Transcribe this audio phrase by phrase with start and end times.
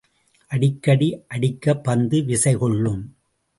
[0.51, 0.95] அடிக்க
[1.27, 3.01] அடிக்கப் பந்து விசை கொள்ளும்.